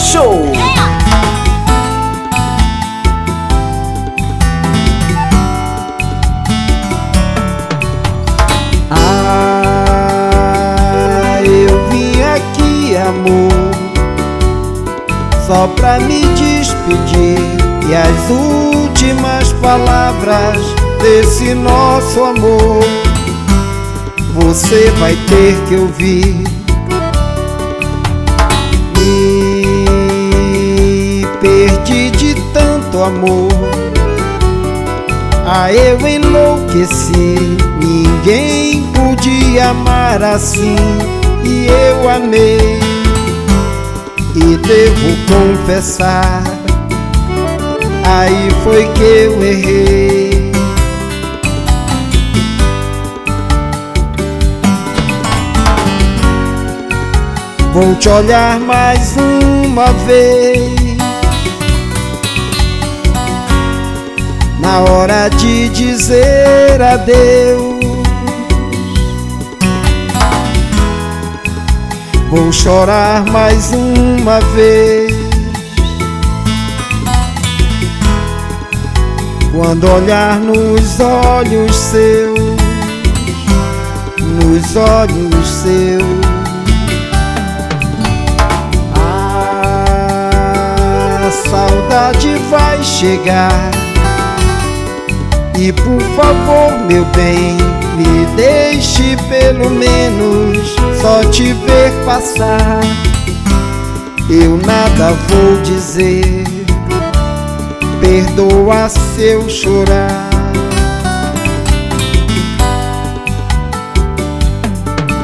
Show! 0.00 0.40
Ah, 8.90 11.40
eu 11.44 11.88
vim 11.90 12.22
aqui, 12.22 12.96
amor, 12.96 13.70
só 15.46 15.68
pra 15.76 16.00
me 16.00 16.22
despedir 16.34 17.38
e 17.88 17.94
as 17.94 18.30
últimas 18.30 19.52
palavras 19.54 20.58
desse 21.00 21.54
nosso 21.54 22.24
amor 22.24 22.84
você 24.34 24.90
vai 24.92 25.14
ter 25.28 25.56
que 25.68 25.76
ouvir. 25.76 26.59
Perdi 31.90 32.10
de 32.10 32.34
tanto 32.52 33.02
amor. 33.02 33.50
Ah, 35.44 35.72
eu 35.72 35.98
enlouqueci. 36.06 37.58
Ninguém 37.82 38.84
podia 38.92 39.70
amar 39.70 40.22
assim. 40.22 40.76
E 41.44 41.66
eu 41.66 42.08
amei. 42.08 42.78
E 44.36 44.56
devo 44.56 45.16
confessar. 45.28 46.42
Aí 48.04 48.48
foi 48.62 48.86
que 48.92 49.02
eu 49.02 49.42
errei. 49.42 50.52
Vou 57.72 57.94
te 57.96 58.08
olhar 58.08 58.58
mais 58.60 59.16
uma 59.16 59.92
vez 60.04 60.79
Na 64.70 64.78
hora 64.82 65.28
de 65.30 65.68
dizer 65.70 66.80
adeus. 66.80 67.84
Vou 72.30 72.52
chorar 72.52 73.24
mais 73.32 73.72
uma 73.72 74.38
vez. 74.54 75.12
Quando 79.50 79.90
olhar 79.90 80.38
nos 80.38 81.00
olhos 81.00 81.74
seus 81.74 82.38
Nos 84.20 84.76
olhos 84.76 85.48
seus. 85.48 86.30
Saudade 91.50 92.36
vai 92.48 92.80
chegar. 92.84 93.79
E 95.62 95.74
por 95.74 96.00
favor, 96.16 96.86
meu 96.86 97.04
bem, 97.14 97.54
me 97.94 98.24
deixe 98.34 99.14
pelo 99.28 99.68
menos 99.68 100.74
só 101.02 101.22
te 101.30 101.52
ver 101.52 101.92
passar. 102.06 102.80
Eu 104.30 104.56
nada 104.56 105.12
vou 105.28 105.60
dizer, 105.60 106.46
perdoa 108.00 108.88
se 108.88 109.50
chorar. 109.50 110.30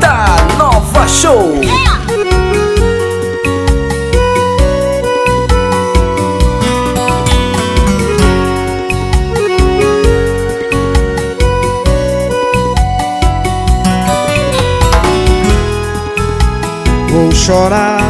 Da 0.00 0.36
Nova 0.56 1.06
Show! 1.08 1.91
Chorar 17.44 18.00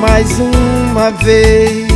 mais 0.00 0.40
uma 0.40 1.10
vez. 1.22 1.86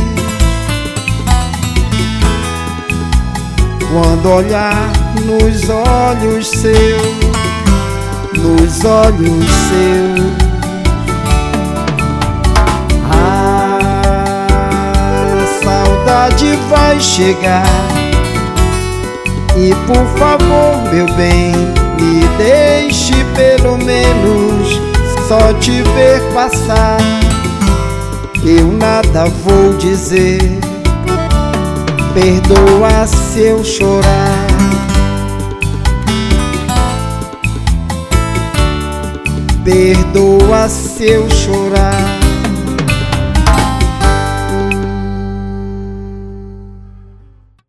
Quando 3.91 4.29
olhar 4.29 4.91
nos 5.25 5.69
olhos 5.69 6.47
seus 6.47 7.01
Nos 8.33 8.85
olhos 8.85 9.45
seus. 9.69 10.47
Saudade 15.63 16.57
vai 16.69 16.99
chegar. 17.01 17.65
E 19.57 19.73
por 19.87 20.05
favor, 20.17 20.93
meu 20.93 21.05
bem, 21.15 21.51
me 21.99 22.27
deixe 22.37 23.13
pelo 23.35 23.77
menos 23.77 24.36
só 25.27 25.53
te 25.59 25.81
ver 25.83 26.21
passar. 26.33 26.99
Eu 28.45 28.71
nada 28.71 29.25
vou 29.25 29.73
dizer, 29.77 30.39
perdoa 32.13 33.05
se 33.05 33.41
eu 33.41 33.63
chorar. 33.63 34.47
Perdoa 39.65 40.69
se 40.69 41.03
eu 41.03 41.29
chorar. 41.29 42.06